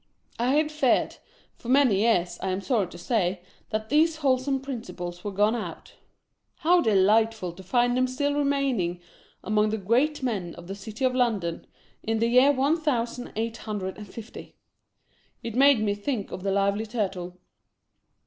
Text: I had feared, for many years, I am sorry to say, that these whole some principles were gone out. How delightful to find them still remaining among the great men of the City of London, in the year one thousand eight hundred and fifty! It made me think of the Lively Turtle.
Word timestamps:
I 0.39 0.55
had 0.55 0.71
feared, 0.71 1.17
for 1.57 1.69
many 1.69 1.97
years, 1.97 2.39
I 2.41 2.49
am 2.49 2.61
sorry 2.61 2.87
to 2.87 2.97
say, 2.97 3.41
that 3.69 3.89
these 3.89 4.15
whole 4.15 4.39
some 4.39 4.59
principles 4.59 5.23
were 5.23 5.29
gone 5.31 5.55
out. 5.55 5.93
How 6.55 6.81
delightful 6.81 7.51
to 7.51 7.61
find 7.61 7.95
them 7.95 8.07
still 8.07 8.33
remaining 8.33 8.99
among 9.43 9.69
the 9.69 9.77
great 9.77 10.23
men 10.23 10.55
of 10.55 10.65
the 10.65 10.73
City 10.73 11.05
of 11.05 11.13
London, 11.13 11.67
in 12.01 12.17
the 12.17 12.29
year 12.29 12.51
one 12.51 12.79
thousand 12.81 13.31
eight 13.35 13.57
hundred 13.57 13.95
and 13.99 14.07
fifty! 14.11 14.55
It 15.43 15.53
made 15.53 15.83
me 15.83 15.93
think 15.93 16.31
of 16.31 16.41
the 16.41 16.51
Lively 16.51 16.87
Turtle. 16.87 17.37